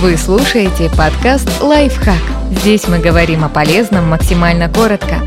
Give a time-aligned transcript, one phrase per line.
[0.00, 2.16] Вы слушаете подкаст «Лайфхак».
[2.50, 5.20] Здесь мы говорим о полезном максимально коротко.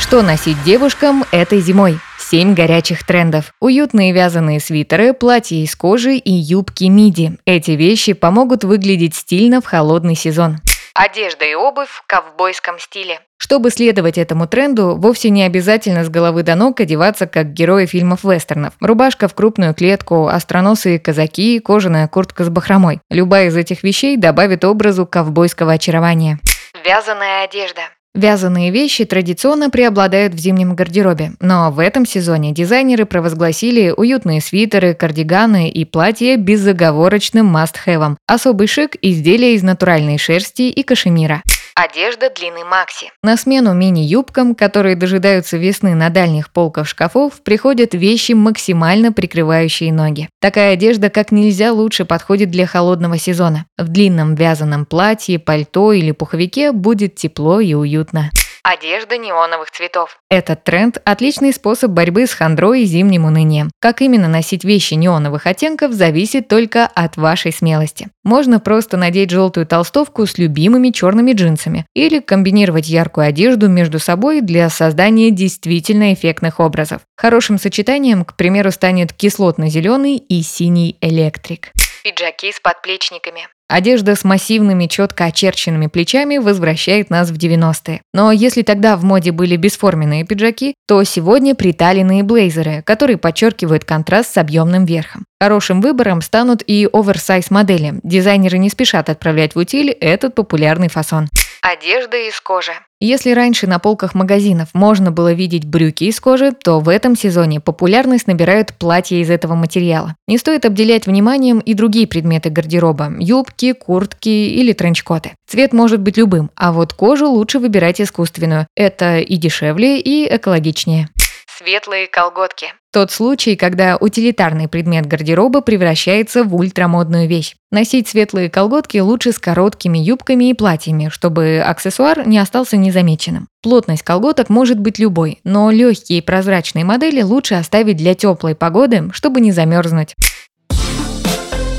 [0.00, 1.98] Что носить девушкам этой зимой?
[2.18, 3.54] Семь горячих трендов.
[3.60, 7.38] Уютные вязаные свитеры, платья из кожи и юбки миди.
[7.46, 10.58] Эти вещи помогут выглядеть стильно в холодный сезон.
[11.00, 13.20] Одежда и обувь в ковбойском стиле.
[13.36, 18.24] Чтобы следовать этому тренду, вовсе не обязательно с головы до ног одеваться как герои фильмов
[18.24, 18.74] вестернов.
[18.80, 22.98] Рубашка в крупную клетку, остроносые казаки, кожаная куртка с бахромой.
[23.10, 26.40] Любая из этих вещей добавит образу ковбойского очарования.
[26.84, 27.82] Вязаная одежда.
[28.14, 34.94] Вязаные вещи традиционно преобладают в зимнем гардеробе, но в этом сезоне дизайнеры провозгласили уютные свитеры,
[34.94, 38.16] кардиганы и платья безоговорочным must-have.
[38.26, 41.42] Особый шик– изделия из натуральной шерсти и кашемира.
[41.80, 43.12] Одежда длины макси.
[43.22, 50.28] На смену мини-юбкам, которые дожидаются весны на дальних полках шкафов, приходят вещи, максимально прикрывающие ноги.
[50.40, 53.66] Такая одежда как нельзя лучше подходит для холодного сезона.
[53.78, 58.32] В длинном вязаном платье, пальто или пуховике будет тепло и уютно.
[58.62, 60.18] Одежда неоновых цветов.
[60.30, 63.70] Этот тренд– отличный способ борьбы с хандрой и зимним унынием.
[63.80, 68.08] Как именно носить вещи неоновых оттенков, зависит только от вашей смелости.
[68.24, 74.40] Можно просто надеть желтую толстовку с любимыми черными джинсами или комбинировать яркую одежду между собой
[74.40, 77.02] для создания действительно эффектных образов.
[77.16, 81.72] Хорошим сочетанием, к примеру, станет кислотно-зеленый и синий электрик.
[82.04, 83.48] Пиджаки с подплечниками.
[83.68, 88.00] Одежда с массивными, четко очерченными плечами возвращает нас в 90-е.
[88.14, 94.32] Но если тогда в моде были бесформенные пиджаки, то сегодня приталенные блейзеры, которые подчеркивают контраст
[94.32, 95.26] с объемным верхом.
[95.38, 98.00] Хорошим выбором станут и оверсайз модели.
[98.02, 101.28] Дизайнеры не спешат отправлять в утиль этот популярный фасон.
[101.62, 102.72] Одежда из кожи.
[103.00, 107.60] Если раньше на полках магазинов можно было видеть брюки из кожи, то в этом сезоне
[107.60, 110.14] популярность набирают платья из этого материала.
[110.26, 115.32] Не стоит обделять вниманием и другие предметы гардероба– юбки, куртки или тренчкоты.
[115.48, 118.66] Цвет может быть любым, а вот кожу лучше выбирать искусственную.
[118.76, 121.08] Это и дешевле, и экологичнее.
[121.58, 122.72] Светлые колготки.
[122.92, 127.56] Тот случай, когда утилитарный предмет гардероба превращается в ультрамодную вещь.
[127.72, 133.48] Носить светлые колготки лучше с короткими юбками и платьями, чтобы аксессуар не остался незамеченным.
[133.60, 139.10] Плотность колготок может быть любой, но легкие и прозрачные модели лучше оставить для теплой погоды,
[139.12, 140.14] чтобы не замерзнуть.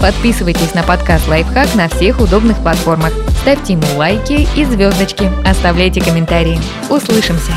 [0.02, 3.14] Подписывайтесь на подкаст «Лайфхак» на всех удобных платформах.
[3.42, 5.30] Ставьте ему лайки и звездочки.
[5.48, 6.60] Оставляйте комментарии.
[6.90, 7.54] Услышимся!